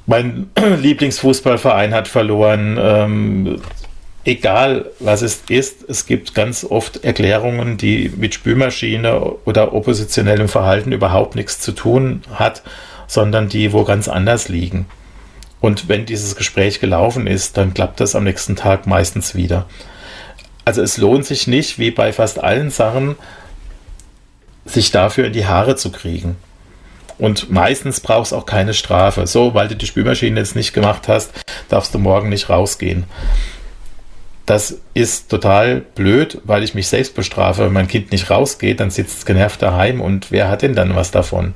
mein 0.06 0.50
Lieblingsfußballverein 0.82 1.94
hat 1.94 2.08
verloren. 2.08 2.78
Ähm, 2.82 3.62
egal 4.26 4.90
was 5.00 5.22
es 5.22 5.44
ist, 5.50 5.90
es 5.90 6.06
gibt 6.06 6.36
ganz 6.36 6.64
oft 6.64 7.04
Erklärungen, 7.04 7.78
die 7.78 8.12
mit 8.16 8.34
Spülmaschine 8.34 9.20
oder 9.46 9.74
oppositionellem 9.74 10.48
Verhalten 10.48 10.92
überhaupt 10.92 11.36
nichts 11.36 11.60
zu 11.60 11.72
tun 11.72 12.24
hat, 12.34 12.62
sondern 13.08 13.50
die 13.50 13.74
wo 13.74 13.84
ganz 13.84 14.08
anders 14.08 14.50
liegen. 14.50 14.86
Und 15.60 15.90
wenn 15.90 16.06
dieses 16.06 16.36
Gespräch 16.36 16.80
gelaufen 16.80 17.28
ist, 17.28 17.58
dann 17.58 17.74
klappt 17.74 18.00
das 18.00 18.16
am 18.16 18.24
nächsten 18.24 18.56
Tag 18.56 18.88
meistens 18.88 19.36
wieder. 19.36 19.68
Also 20.66 20.82
es 20.82 20.98
lohnt 20.98 21.26
sich 21.26 21.48
nicht, 21.48 21.80
wie 21.80 21.92
bei 21.92 22.14
fast 22.14 22.44
allen 22.44 22.72
Sachen, 22.72 23.16
sich 24.66 24.92
dafür 24.92 25.28
in 25.28 25.34
die 25.34 25.46
Haare 25.46 25.76
zu 25.76 25.92
kriegen. 25.92 26.36
Und 27.18 27.52
meistens 27.52 28.00
brauchst 28.00 28.34
auch 28.34 28.48
keine 28.48 28.74
Strafe. 28.74 29.28
So, 29.28 29.54
weil 29.54 29.68
du 29.68 29.76
die 29.76 29.86
Spülmaschine 29.86 30.40
jetzt 30.40 30.56
nicht 30.56 30.74
gemacht 30.74 31.08
hast, 31.08 31.32
darfst 31.70 31.94
du 31.94 32.00
morgen 32.00 32.30
nicht 32.30 32.50
rausgehen. 32.50 33.04
Das 34.52 34.76
ist 34.94 35.30
total 35.30 35.80
blöd, 35.80 36.40
weil 36.44 36.62
ich 36.62 36.76
mich 36.76 36.90
selbst 36.90 37.16
bestrafe. 37.16 37.64
Wenn 37.64 37.72
mein 37.72 37.88
Kind 37.88 38.12
nicht 38.12 38.30
rausgeht, 38.30 38.82
dann 38.82 38.92
sitzt 38.92 39.20
es 39.20 39.26
genervt 39.26 39.62
daheim 39.62 40.02
und 40.02 40.30
wer 40.30 40.50
hat 40.50 40.62
denn 40.62 40.76
dann 40.76 40.94
was 40.94 41.10
davon? 41.10 41.54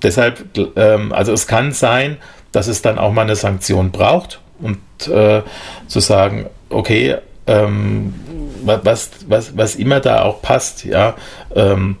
Deshalb, 0.00 0.44
ähm, 0.76 1.12
also 1.12 1.32
es 1.32 1.48
kann 1.48 1.72
sein, 1.72 2.18
dass 2.52 2.68
es 2.68 2.82
dann 2.82 3.00
auch 3.00 3.12
mal 3.12 3.22
eine 3.22 3.34
Sanktion 3.34 3.90
braucht 3.90 4.42
und 4.60 4.78
äh, 5.08 5.42
zu 5.88 5.98
sagen, 5.98 6.46
okay, 6.68 7.16
ähm, 7.48 8.14
was, 8.62 9.10
was, 9.26 9.56
was 9.56 9.74
immer 9.74 9.98
da 9.98 10.22
auch 10.22 10.40
passt, 10.40 10.84
ja, 10.84 11.16
ähm, 11.56 11.96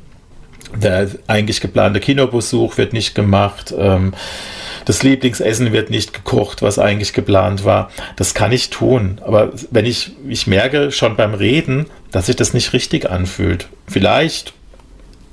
der 0.76 1.08
eigentlich 1.26 1.60
geplante 1.60 1.98
Kinobesuch 1.98 2.78
wird 2.78 2.92
nicht 2.92 3.16
gemacht, 3.16 3.74
ähm, 3.76 4.14
das 4.84 5.02
Lieblingsessen 5.02 5.72
wird 5.72 5.90
nicht 5.90 6.12
gekocht, 6.12 6.62
was 6.62 6.78
eigentlich 6.78 7.12
geplant 7.12 7.64
war. 7.64 7.90
Das 8.16 8.34
kann 8.34 8.52
ich 8.52 8.70
tun. 8.70 9.20
Aber 9.24 9.52
wenn 9.70 9.86
ich, 9.86 10.12
ich 10.28 10.46
merke 10.46 10.90
schon 10.92 11.16
beim 11.16 11.34
Reden, 11.34 11.86
dass 12.10 12.26
sich 12.26 12.36
das 12.36 12.54
nicht 12.54 12.72
richtig 12.72 13.10
anfühlt. 13.10 13.68
Vielleicht 13.86 14.54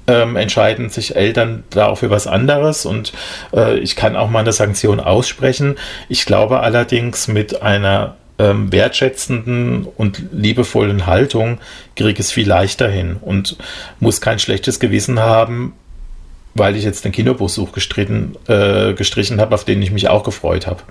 ähm, 0.08 0.36
entscheiden 0.36 0.90
sich 0.90 1.16
Eltern 1.16 1.64
da 1.70 1.88
auch 1.88 2.00
für 2.00 2.10
was 2.10 2.26
anderes 2.26 2.86
und 2.86 3.14
äh, 3.54 3.78
ich 3.80 3.96
kann 3.96 4.16
auch 4.16 4.30
mal 4.30 4.40
eine 4.40 4.54
Sanktion 4.54 5.00
aussprechen. 5.00 5.76
Ich 6.10 6.26
glaube 6.26 6.62
allerdings 6.62 7.28
mit 7.28 7.62
einer 7.62 8.16
ähm, 8.40 8.72
wertschätzenden 8.72 9.86
und 9.86 10.24
liebevollen 10.32 11.06
Haltung 11.06 11.60
kriege 11.96 12.14
ich 12.14 12.20
es 12.20 12.32
viel 12.32 12.48
leichter 12.48 12.90
hin 12.90 13.18
und 13.22 13.58
muss 14.00 14.22
kein 14.22 14.40
schlechtes 14.40 14.80
Gewissen 14.80 15.20
haben, 15.20 15.74
weil 16.60 16.76
ich 16.76 16.84
jetzt 16.84 17.06
den 17.06 17.12
Kinobesuch 17.12 17.72
gestritten, 17.72 18.36
äh, 18.48 18.94
gestrichen 18.94 19.42
habe, 19.42 19.56
auf 19.56 19.66
den 19.66 19.82
ich 19.82 19.92
mich 19.92 20.10
auch 20.10 20.24
gefreut 20.24 20.68
habe. 20.68 20.84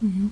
Mhm. 0.00 0.30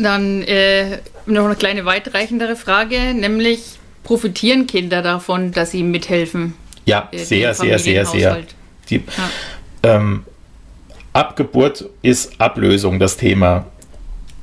Dann 0.00 0.42
äh, 0.42 0.98
noch 1.26 1.46
eine 1.46 1.56
kleine 1.56 1.84
weitreichendere 1.84 2.54
Frage, 2.54 3.14
nämlich 3.14 3.78
profitieren 4.04 4.66
Kinder 4.66 5.02
davon, 5.02 5.52
dass 5.52 5.72
sie 5.72 5.82
mithelfen? 5.82 6.54
Ja, 6.84 7.08
äh, 7.10 7.18
sehr, 7.18 7.54
sehr, 7.54 7.78
sehr, 7.78 8.06
sehr. 8.06 8.38
Die, 8.88 8.96
ja. 8.96 9.02
ähm, 9.82 10.24
Abgeburt 11.12 11.86
ist 12.02 12.40
Ablösung 12.40 12.98
das 13.00 13.16
Thema. 13.16 13.66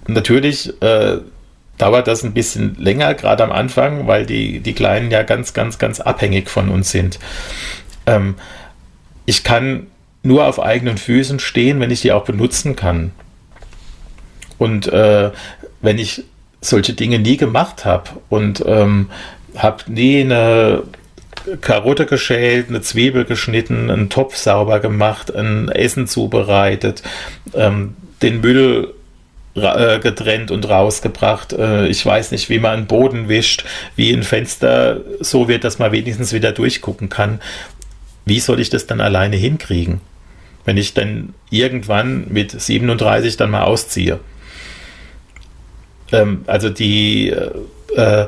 Natürlich 0.08 0.74
äh, 0.82 1.20
dauert 1.78 2.08
das 2.08 2.24
ein 2.24 2.34
bisschen 2.34 2.76
länger, 2.78 3.14
gerade 3.14 3.44
am 3.44 3.52
Anfang, 3.52 4.08
weil 4.08 4.26
die, 4.26 4.60
die 4.60 4.74
Kleinen 4.74 5.12
ja 5.12 5.24
ganz, 5.24 5.54
ganz, 5.54 5.78
ganz 5.78 6.00
abhängig 6.00 6.50
von 6.50 6.70
uns 6.70 6.92
sind. 6.92 7.20
Ähm, 8.06 8.36
ich 9.26 9.44
kann 9.44 9.88
nur 10.24 10.46
auf 10.46 10.62
eigenen 10.62 10.98
Füßen 10.98 11.40
stehen, 11.40 11.80
wenn 11.80 11.92
ich 11.92 12.02
die 12.02 12.12
auch 12.12 12.26
benutzen 12.26 12.76
kann. 12.76 13.12
Und 14.58 14.88
äh, 14.88 15.32
wenn 15.82 15.98
ich 15.98 16.24
solche 16.62 16.94
Dinge 16.94 17.20
nie 17.20 17.38
gemacht 17.38 17.84
habe 17.86 18.12
und 18.30 18.64
ähm, 18.66 19.10
habe 19.56 19.92
nie 19.92 20.22
eine 20.22 20.84
Karotte 21.60 22.06
geschält, 22.06 22.70
eine 22.70 22.82
Zwiebel 22.82 23.26
geschnitten, 23.26 23.92
einen 23.92 24.10
Topf 24.10 24.38
sauber 24.38 24.80
gemacht, 24.80 25.34
ein 25.36 25.70
Essen 25.70 26.08
zubereitet, 26.08 27.04
ähm, 27.54 27.96
den 28.22 28.40
Müll 28.40 28.94
äh, 29.56 30.00
getrennt 30.00 30.52
und 30.52 30.68
rausgebracht. 30.70 31.54
Äh, 31.54 31.88
ich 31.88 32.06
weiß 32.06 32.32
nicht, 32.32 32.50
wie 32.50 32.60
man 32.60 32.72
einen 32.72 32.88
Boden 32.88 33.28
wischt, 33.28 33.66
wie 33.96 34.14
ein 34.14 34.24
Fenster 34.24 35.02
so 35.20 35.48
wird, 35.48 35.64
dass 35.64 35.80
man 35.80 35.92
wenigstens 35.92 36.32
wieder 36.34 36.54
durchgucken 36.54 37.10
kann. 37.10 37.42
Wie 38.26 38.40
soll 38.40 38.60
ich 38.60 38.70
das 38.70 38.88
dann 38.88 39.02
alleine 39.02 39.36
hinkriegen, 39.36 40.02
wenn 40.66 40.78
ich 40.78 40.94
dann 40.94 41.34
irgendwann 41.50 42.28
mit 42.30 42.60
37 42.60 43.38
dann 43.38 43.52
mal 43.52 43.64
ausziehe? 43.64 44.20
Ähm, 46.12 46.44
also 46.48 46.70
die 46.70 47.30
äh, 47.30 47.52
äh, 47.96 48.28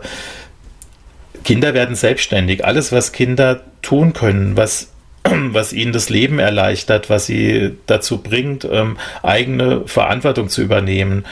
Kinder 1.44 1.74
werden 1.74 1.96
selbstständig. 1.96 2.66
Alles, 2.66 2.92
was 2.92 3.12
Kinder 3.12 3.62
tun 3.82 4.14
können, 4.14 4.58
was 4.58 4.90
was 5.52 5.74
ihnen 5.74 5.92
das 5.92 6.10
Leben 6.10 6.40
erleichtert, 6.40 7.10
was 7.10 7.26
sie 7.26 7.74
dazu 7.86 8.20
bringt, 8.20 8.68
ähm, 8.70 8.98
eigene 9.24 9.88
Verantwortung 9.88 10.50
zu 10.50 10.62
übernehmen, 10.62 11.26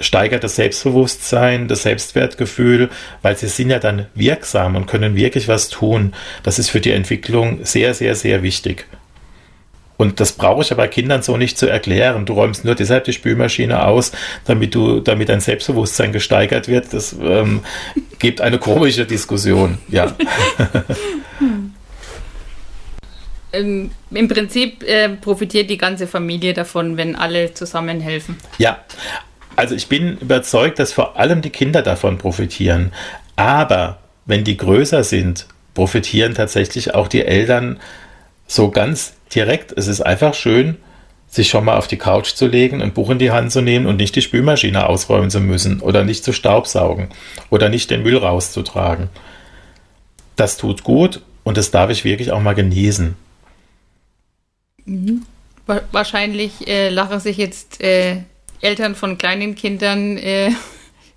steigert 0.00 0.44
das 0.44 0.56
Selbstbewusstsein, 0.56 1.68
das 1.68 1.82
Selbstwertgefühl, 1.82 2.90
weil 3.22 3.36
sie 3.36 3.48
sind 3.48 3.70
ja 3.70 3.78
dann 3.78 4.06
wirksam 4.14 4.76
und 4.76 4.86
können 4.86 5.16
wirklich 5.16 5.48
was 5.48 5.68
tun. 5.68 6.14
Das 6.42 6.58
ist 6.58 6.70
für 6.70 6.80
die 6.80 6.90
Entwicklung 6.90 7.60
sehr, 7.64 7.94
sehr, 7.94 8.14
sehr 8.14 8.42
wichtig. 8.42 8.86
Und 9.96 10.18
das 10.18 10.32
brauche 10.32 10.62
ich 10.62 10.72
aber 10.72 10.88
Kindern 10.88 11.22
so 11.22 11.36
nicht 11.36 11.56
zu 11.56 11.68
erklären. 11.68 12.26
Du 12.26 12.32
räumst 12.32 12.64
nur 12.64 12.74
deshalb 12.74 13.04
die 13.04 13.12
Spülmaschine 13.12 13.86
aus, 13.86 14.10
damit 14.44 14.74
du, 14.74 14.98
damit 15.00 15.28
dein 15.28 15.40
Selbstbewusstsein 15.40 16.12
gesteigert 16.12 16.66
wird. 16.66 16.92
Das 16.92 17.14
ähm, 17.20 17.60
gibt 18.18 18.40
eine 18.40 18.58
komische 18.58 19.06
Diskussion, 19.06 19.78
ja. 19.88 20.12
ähm, 23.52 23.92
im 24.10 24.28
Prinzip 24.28 24.82
äh, 24.82 25.10
profitiert 25.10 25.70
die 25.70 25.78
ganze 25.78 26.08
Familie 26.08 26.54
davon, 26.54 26.96
wenn 26.96 27.14
alle 27.14 27.54
zusammen 27.54 28.00
helfen. 28.00 28.36
Ja, 28.58 28.84
also 29.56 29.74
ich 29.74 29.88
bin 29.88 30.18
überzeugt, 30.18 30.78
dass 30.78 30.92
vor 30.92 31.18
allem 31.18 31.42
die 31.42 31.50
Kinder 31.50 31.82
davon 31.82 32.18
profitieren. 32.18 32.92
Aber 33.36 33.98
wenn 34.26 34.44
die 34.44 34.56
größer 34.56 35.04
sind, 35.04 35.46
profitieren 35.74 36.34
tatsächlich 36.34 36.94
auch 36.94 37.08
die 37.08 37.24
Eltern 37.24 37.80
so 38.46 38.70
ganz 38.70 39.14
direkt. 39.34 39.72
Es 39.76 39.88
ist 39.88 40.00
einfach 40.00 40.34
schön, 40.34 40.76
sich 41.26 41.48
schon 41.48 41.64
mal 41.64 41.76
auf 41.76 41.88
die 41.88 41.96
Couch 41.96 42.34
zu 42.34 42.46
legen, 42.46 42.80
ein 42.80 42.92
Buch 42.92 43.10
in 43.10 43.18
die 43.18 43.32
Hand 43.32 43.50
zu 43.50 43.60
nehmen 43.60 43.86
und 43.86 43.96
nicht 43.96 44.14
die 44.14 44.22
Spülmaschine 44.22 44.88
ausräumen 44.88 45.30
zu 45.30 45.40
müssen 45.40 45.80
oder 45.80 46.04
nicht 46.04 46.24
zu 46.24 46.32
staubsaugen 46.32 47.08
oder 47.50 47.68
nicht 47.68 47.90
den 47.90 48.02
Müll 48.02 48.16
rauszutragen. 48.16 49.08
Das 50.36 50.56
tut 50.56 50.84
gut 50.84 51.22
und 51.42 51.56
das 51.56 51.70
darf 51.70 51.90
ich 51.90 52.04
wirklich 52.04 52.30
auch 52.30 52.40
mal 52.40 52.54
genießen. 52.54 53.16
Mhm. 54.84 55.22
Wahrscheinlich 55.66 56.68
äh, 56.68 56.90
lachen 56.90 57.20
sich 57.20 57.38
jetzt 57.38 57.80
äh, 57.80 58.22
Eltern 58.64 58.94
von 58.94 59.18
kleinen 59.18 59.54
Kindern 59.54 60.16
äh, 60.16 60.50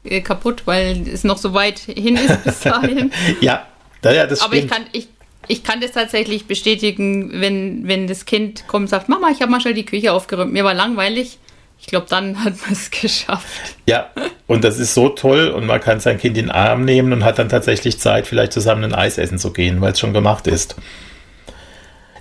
äh, 0.04 0.22
kaputt, 0.22 0.64
weil 0.66 1.08
es 1.08 1.24
noch 1.24 1.38
so 1.38 1.54
weit 1.54 1.80
hin 1.80 2.16
ist 2.16 2.44
bis 2.44 2.60
dahin. 2.62 3.12
ja, 3.42 3.66
ja, 4.04 4.28
das 4.28 4.42
Aber 4.42 4.56
ich 4.56 4.68
kann, 4.68 4.86
ich, 4.94 5.08
Ich 5.48 5.64
kann 5.64 5.80
das 5.80 5.92
tatsächlich 5.92 6.46
bestätigen, 6.46 7.42
wenn, 7.42 7.88
wenn 7.88 8.08
das 8.08 8.26
Kind 8.26 8.68
kommt 8.68 8.84
und 8.84 8.88
sagt, 8.90 9.10
Mama, 9.10 9.30
ich 9.32 9.42
habe 9.42 9.52
mal 9.52 9.62
schnell 9.62 9.74
die 9.74 9.86
Küche 9.86 10.12
aufgeräumt, 10.12 10.52
mir 10.52 10.64
war 10.64 10.74
langweilig. 10.74 11.40
Ich 11.80 11.88
glaube, 11.88 12.08
dann 12.10 12.44
hat 12.44 12.56
man 12.62 12.74
es 12.74 12.92
geschafft. 13.02 13.76
Ja, 13.88 14.10
und 14.48 14.64
das 14.64 14.80
ist 14.80 14.94
so 14.94 15.10
toll 15.10 15.48
und 15.50 15.66
man 15.66 15.80
kann 15.80 16.00
sein 16.00 16.18
Kind 16.18 16.38
in 16.38 16.46
den 16.46 16.52
Arm 16.52 16.86
nehmen 16.86 17.14
und 17.14 17.24
hat 17.24 17.40
dann 17.40 17.50
tatsächlich 17.50 18.00
Zeit, 18.00 18.28
vielleicht 18.28 18.52
zusammen 18.52 18.84
ein 18.84 18.96
Eis 18.96 19.18
essen 19.18 19.40
zu 19.40 19.54
gehen, 19.54 19.80
weil 19.80 19.94
es 19.94 20.00
schon 20.00 20.14
gemacht 20.14 20.48
ist. 20.48 20.76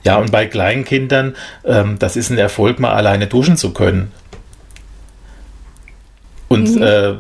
Ja, 0.05 0.19
und 0.19 0.31
bei 0.31 0.47
kleinen 0.47 0.85
Kindern, 0.85 1.35
ähm, 1.65 1.99
das 1.99 2.15
ist 2.15 2.31
ein 2.31 2.39
Erfolg, 2.39 2.79
mal 2.79 2.93
alleine 2.93 3.27
duschen 3.27 3.57
zu 3.57 3.73
können. 3.73 4.13
Und 6.49 6.77
mhm. 6.77 6.83
äh, 6.83 7.15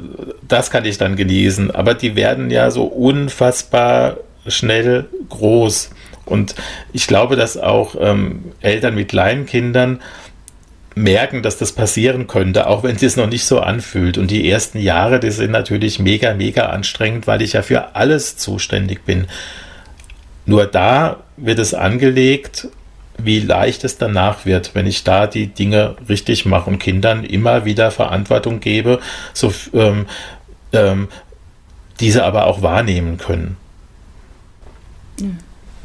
das 0.46 0.70
kann 0.70 0.84
ich 0.84 0.98
dann 0.98 1.16
genießen. 1.16 1.70
Aber 1.70 1.94
die 1.94 2.16
werden 2.16 2.50
ja 2.50 2.70
so 2.70 2.84
unfassbar 2.84 4.18
schnell 4.46 5.06
groß. 5.28 5.90
Und 6.24 6.54
ich 6.92 7.06
glaube, 7.06 7.36
dass 7.36 7.56
auch 7.56 7.96
ähm, 7.98 8.52
Eltern 8.60 8.94
mit 8.94 9.08
kleinen 9.08 9.46
Kindern 9.46 10.00
merken, 10.96 11.42
dass 11.42 11.58
das 11.58 11.72
passieren 11.72 12.26
könnte, 12.26 12.66
auch 12.66 12.82
wenn 12.82 12.94
es 12.94 13.00
sich 13.00 13.16
noch 13.16 13.28
nicht 13.28 13.44
so 13.44 13.60
anfühlt. 13.60 14.16
Und 14.18 14.30
die 14.30 14.48
ersten 14.48 14.78
Jahre, 14.78 15.20
die 15.20 15.30
sind 15.30 15.50
natürlich 15.50 15.98
mega, 15.98 16.34
mega 16.34 16.66
anstrengend, 16.66 17.26
weil 17.26 17.42
ich 17.42 17.52
ja 17.52 17.62
für 17.62 17.94
alles 17.94 18.38
zuständig 18.38 19.04
bin. 19.04 19.26
Nur 20.46 20.66
da 20.66 21.18
wird 21.36 21.58
es 21.58 21.74
angelegt, 21.74 22.68
wie 23.18 23.40
leicht 23.40 23.84
es 23.84 23.98
danach 23.98 24.44
wird, 24.44 24.74
wenn 24.74 24.86
ich 24.86 25.04
da 25.04 25.26
die 25.26 25.48
Dinge 25.48 25.96
richtig 26.08 26.46
mache 26.46 26.70
und 26.70 26.78
Kindern 26.78 27.24
immer 27.24 27.64
wieder 27.64 27.90
Verantwortung 27.90 28.60
gebe, 28.60 29.00
so 29.32 29.52
ähm, 29.72 30.06
ähm, 30.72 31.08
diese 32.00 32.24
aber 32.24 32.46
auch 32.46 32.62
wahrnehmen 32.62 33.18
können. 33.18 33.56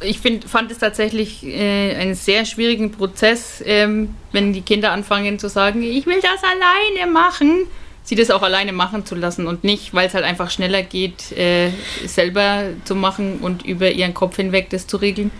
Ich 0.01 0.19
find, 0.19 0.45
fand 0.45 0.71
es 0.71 0.79
tatsächlich 0.79 1.45
äh, 1.45 1.95
einen 1.95 2.15
sehr 2.15 2.45
schwierigen 2.45 2.91
Prozess, 2.91 3.63
ähm, 3.65 4.15
wenn 4.31 4.51
die 4.51 4.61
Kinder 4.61 4.91
anfangen 4.91 5.39
zu 5.39 5.47
sagen, 5.47 5.83
ich 5.83 6.05
will 6.05 6.19
das 6.21 6.41
alleine 6.43 7.11
machen, 7.11 7.67
sie 8.03 8.15
das 8.15 8.31
auch 8.31 8.41
alleine 8.41 8.73
machen 8.73 9.05
zu 9.05 9.15
lassen 9.15 9.47
und 9.47 9.63
nicht, 9.63 9.93
weil 9.93 10.07
es 10.07 10.13
halt 10.13 10.25
einfach 10.25 10.49
schneller 10.49 10.81
geht, 10.81 11.31
äh, 11.33 11.69
selber 12.05 12.63
zu 12.83 12.95
machen 12.95 13.39
und 13.41 13.63
über 13.63 13.91
ihren 13.91 14.13
Kopf 14.13 14.37
hinweg 14.37 14.69
das 14.71 14.87
zu 14.87 14.97
regeln. 14.97 15.31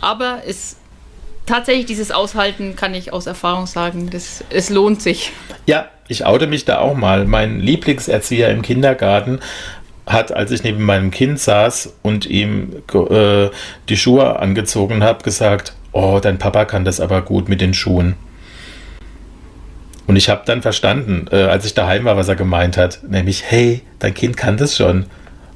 Aber 0.00 0.42
es 0.46 0.76
tatsächlich 1.46 1.86
dieses 1.86 2.10
Aushalten 2.10 2.76
kann 2.76 2.94
ich 2.94 3.12
aus 3.12 3.26
Erfahrung 3.26 3.66
sagen, 3.66 4.10
das, 4.10 4.44
es 4.50 4.68
lohnt 4.68 5.00
sich. 5.00 5.32
Ja, 5.66 5.88
ich 6.08 6.26
oute 6.26 6.46
mich 6.46 6.64
da 6.64 6.78
auch 6.78 6.94
mal. 6.94 7.24
Mein 7.24 7.60
Lieblingserzieher 7.60 8.50
im 8.50 8.62
Kindergarten 8.62 9.40
hat, 10.06 10.32
als 10.32 10.50
ich 10.50 10.62
neben 10.62 10.84
meinem 10.84 11.10
Kind 11.10 11.40
saß 11.40 11.94
und 12.02 12.26
ihm 12.26 12.82
äh, 12.92 13.48
die 13.88 13.96
Schuhe 13.96 14.38
angezogen 14.38 15.02
habe, 15.02 15.24
gesagt, 15.24 15.74
oh, 15.92 16.20
dein 16.22 16.38
Papa 16.38 16.64
kann 16.64 16.84
das 16.84 17.00
aber 17.00 17.22
gut 17.22 17.48
mit 17.48 17.60
den 17.60 17.74
Schuhen. 17.74 18.14
Und 20.06 20.14
ich 20.14 20.28
habe 20.28 20.42
dann 20.46 20.62
verstanden, 20.62 21.26
äh, 21.32 21.42
als 21.42 21.64
ich 21.64 21.74
daheim 21.74 22.04
war, 22.04 22.16
was 22.16 22.28
er 22.28 22.36
gemeint 22.36 22.76
hat, 22.76 23.00
nämlich, 23.08 23.42
hey, 23.44 23.82
dein 23.98 24.14
Kind 24.14 24.36
kann 24.36 24.56
das 24.56 24.76
schon. 24.76 25.06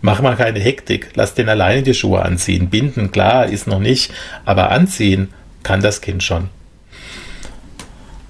Mach 0.00 0.22
mal 0.22 0.34
keine 0.34 0.58
Hektik, 0.58 1.10
lass 1.14 1.34
den 1.34 1.48
alleine 1.48 1.82
die 1.82 1.94
Schuhe 1.94 2.22
anziehen. 2.22 2.70
Binden, 2.70 3.12
klar, 3.12 3.46
ist 3.46 3.68
noch 3.68 3.78
nicht, 3.78 4.12
aber 4.44 4.70
anziehen 4.70 5.28
kann 5.62 5.82
das 5.82 6.00
Kind 6.00 6.22
schon. 6.22 6.48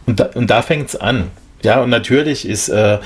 Und 0.07 0.21
da, 0.21 0.25
und 0.35 0.51
da 0.51 0.63
fängt 0.63 0.89
es 0.89 0.97
an. 0.97 1.31
Ja, 1.63 1.83
und 1.83 1.91
natürlich 1.91 2.49
ist 2.49 2.69
äh, 2.69 2.99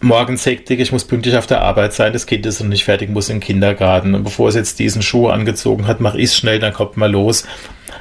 morgens 0.00 0.44
Hektik, 0.44 0.80
ich 0.80 0.92
muss 0.92 1.04
pünktlich 1.04 1.36
auf 1.36 1.46
der 1.46 1.62
Arbeit 1.62 1.92
sein, 1.92 2.12
das 2.12 2.26
Kind 2.26 2.44
ist 2.46 2.60
noch 2.60 2.68
nicht 2.68 2.84
fertig, 2.84 3.10
muss 3.10 3.28
in 3.28 3.36
den 3.36 3.42
Kindergarten. 3.42 4.14
Und 4.14 4.24
bevor 4.24 4.48
es 4.48 4.54
jetzt 4.54 4.78
diesen 4.78 5.02
Schuh 5.02 5.28
angezogen 5.28 5.86
hat, 5.86 6.00
mache 6.00 6.18
ich 6.18 6.24
es 6.24 6.36
schnell, 6.36 6.58
dann 6.58 6.72
kommt 6.72 6.96
mal 6.96 7.10
los. 7.10 7.44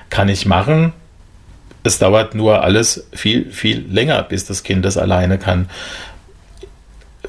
Kann 0.10 0.28
ich 0.28 0.46
machen. 0.46 0.94
Es 1.84 2.00
dauert 2.00 2.36
nur 2.36 2.64
alles 2.64 3.08
viel, 3.14 3.52
viel 3.52 3.86
länger, 3.90 4.22
bis 4.24 4.46
das 4.46 4.64
Kind 4.64 4.86
das 4.86 4.98
alleine 4.98 5.38
kann. 5.38 5.70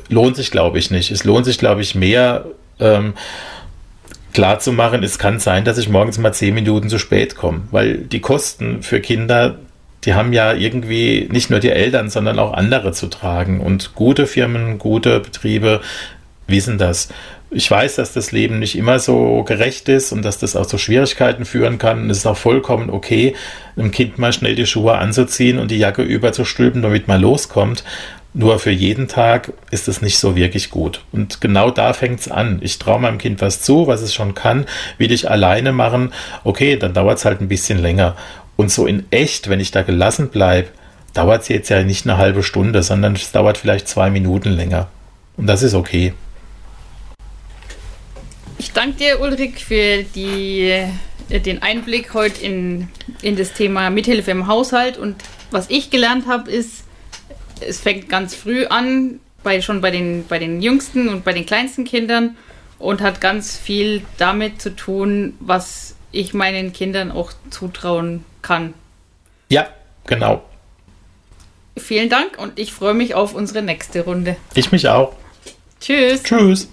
Lohnt 0.09 0.37
sich, 0.37 0.51
glaube 0.51 0.79
ich, 0.79 0.91
nicht. 0.91 1.11
Es 1.11 1.25
lohnt 1.25 1.47
sich, 1.47 1.59
glaube 1.59 1.81
ich, 1.81 1.95
mehr 1.95 2.45
ähm, 2.81 3.15
klar 4.33 4.59
zu 4.59 4.73
machen, 4.73 5.03
es 5.03 5.19
kann 5.19 5.39
sein, 5.39 5.65
dass 5.65 5.79
ich 5.79 5.89
morgens 5.89 6.19
mal 6.19 6.33
zehn 6.33 6.55
Minuten 6.55 6.89
zu 6.89 6.99
spät 6.99 7.37
komme, 7.37 7.63
weil 7.71 7.99
die 7.99 8.21
Kosten 8.21 8.83
für 8.83 9.01
Kinder 9.01 9.59
die 10.05 10.15
haben 10.15 10.33
ja 10.33 10.53
irgendwie 10.53 11.29
nicht 11.31 11.51
nur 11.51 11.61
die 11.61 11.71
Eltern, 11.71 12.11
sondern 12.11 12.39
auch 12.39 12.53
andere 12.53 12.93
zu 12.93 13.07
tragen. 13.07 13.61
Und 13.61 13.95
gute 13.95 14.27
Firmen, 14.27 14.79
gute 14.79 15.21
Betriebe 15.21 15.81
wissen 16.47 16.77
das. 16.77 17.09
Ich 17.51 17.71
weiß, 17.71 17.97
dass 17.97 18.13
das 18.13 18.33
Leben 18.33 18.59
nicht 18.59 18.77
immer 18.77 18.99
so 18.99 19.45
gerecht 19.45 19.89
ist 19.89 20.11
und 20.11 20.25
dass 20.25 20.39
das 20.39 20.57
auch 20.57 20.67
zu 20.67 20.79
Schwierigkeiten 20.79 21.45
führen 21.45 21.79
kann. 21.79 22.03
Und 22.03 22.11
es 22.11 22.19
ist 22.19 22.27
auch 22.27 22.37
vollkommen 22.37 22.91
okay, 22.91 23.35
einem 23.77 23.91
Kind 23.91 24.19
mal 24.19 24.33
schnell 24.33 24.57
die 24.57 24.67
Schuhe 24.67 24.99
anzuziehen 24.99 25.59
und 25.59 25.71
die 25.71 25.79
Jacke 25.79 26.03
überzustülpen, 26.03 26.83
damit 26.83 27.07
man 27.09 27.21
loskommt. 27.21 27.85
Nur 28.35 28.59
für 28.59 28.71
jeden 28.71 29.09
Tag 29.09 29.53
ist 29.71 29.89
es 29.89 30.01
nicht 30.01 30.19
so 30.19 30.37
wirklich 30.37 30.71
gut. 30.71 31.05
Und 31.13 31.43
genau 31.43 31.71
da 31.71 31.93
fängt 31.93 32.21
es 32.21 32.31
an. 32.31 32.61
Ich 32.63 32.79
traue 32.79 32.99
meinem 32.99 33.19
Kind 33.19 33.43
was 33.43 33.61
zu, 33.61 33.87
was 33.87 34.01
es 34.01 34.15
schon 34.15 34.35
kann, 34.35 34.65
will 34.97 35.13
ich 35.13 35.31
alleine 35.31 35.73
machen. 35.73 36.15
Okay, 36.43 36.77
dann 36.77 36.95
dauert 36.95 37.19
es 37.19 37.27
halt 37.27 37.43
ein 37.43 37.49
bisschen 37.49 37.79
länger. 37.79 38.17
Und 38.57 38.71
so 38.71 38.87
in 38.87 39.05
echt, 39.11 39.51
wenn 39.51 39.61
ich 39.61 39.71
da 39.71 39.83
gelassen 39.83 40.31
bleibe, 40.31 40.69
dauert 41.13 41.43
es 41.43 41.49
jetzt 41.49 41.69
ja 41.69 41.83
nicht 41.83 42.07
eine 42.07 42.17
halbe 42.17 42.43
Stunde, 42.43 42.83
sondern 42.83 43.15
es 43.15 43.33
dauert 43.33 43.59
vielleicht 43.59 43.87
zwei 43.87 44.09
Minuten 44.09 44.51
länger. 44.51 44.89
Und 45.37 45.47
das 45.47 45.63
ist 45.63 45.75
okay. 45.75 46.15
Ich 48.57 48.73
danke 48.73 48.97
dir, 48.97 49.21
Ulrich, 49.21 49.65
für 49.65 50.05
die, 50.15 50.71
äh, 51.29 51.41
den 51.41 51.61
Einblick 51.61 52.15
heute 52.15 52.41
in, 52.43 52.89
in 53.21 53.37
das 53.37 53.53
Thema 53.53 53.91
Mithilfe 53.91 54.31
im 54.31 54.47
Haushalt. 54.47 54.97
Und 54.97 55.17
was 55.51 55.69
ich 55.69 55.91
gelernt 55.91 56.27
habe, 56.27 56.51
ist, 56.51 56.85
es 57.61 57.81
fängt 57.81 58.09
ganz 58.09 58.35
früh 58.35 58.67
an, 58.67 59.21
bei, 59.43 59.61
schon 59.61 59.81
bei 59.81 59.91
den, 59.91 60.27
bei 60.27 60.39
den 60.39 60.63
jüngsten 60.63 61.09
und 61.09 61.25
bei 61.25 61.33
den 61.33 61.47
kleinsten 61.47 61.85
Kindern 61.85 62.37
und 62.79 63.01
hat 63.01 63.21
ganz 63.21 63.57
viel 63.57 64.03
damit 64.19 64.61
zu 64.61 64.75
tun, 64.75 65.35
was 65.41 65.97
ich 66.11 66.35
meinen 66.35 66.73
Kindern 66.73 67.11
auch 67.11 67.33
zutrauen 67.51 68.25
kann. 68.43 68.75
Ja, 69.49 69.69
genau. 70.07 70.43
Vielen 71.77 72.09
Dank 72.09 72.39
und 72.39 72.59
ich 72.59 72.73
freue 72.73 72.95
mich 72.95 73.15
auf 73.15 73.35
unsere 73.35 73.63
nächste 73.63 74.05
Runde. 74.05 74.37
Ich 74.55 74.73
mich 74.73 74.89
auch. 74.89 75.15
Tschüss. 75.81 76.23
Tschüss. 76.23 76.69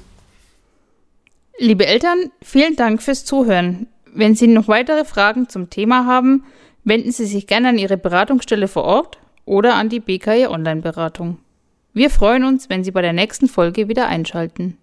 Liebe 1.57 1.85
Eltern, 1.85 2.31
vielen 2.41 2.75
Dank 2.75 3.01
fürs 3.01 3.25
Zuhören. 3.25 3.87
Wenn 4.05 4.35
Sie 4.35 4.47
noch 4.47 4.67
weitere 4.67 5.05
Fragen 5.05 5.49
zum 5.49 5.69
Thema 5.69 6.05
haben, 6.05 6.45
wenden 6.83 7.11
Sie 7.11 7.25
sich 7.25 7.47
gerne 7.47 7.69
an 7.69 7.77
Ihre 7.77 7.97
Beratungsstelle 7.97 8.67
vor 8.67 8.83
Ort 8.83 9.17
oder 9.49 9.73
an 9.73 9.89
die 9.89 9.99
BKE 9.99 10.51
Online 10.51 10.81
Beratung. 10.81 11.39
Wir 11.91 12.11
freuen 12.11 12.43
uns, 12.43 12.69
wenn 12.69 12.83
Sie 12.83 12.91
bei 12.91 13.01
der 13.01 13.13
nächsten 13.13 13.47
Folge 13.47 13.87
wieder 13.87 14.07
einschalten. 14.07 14.77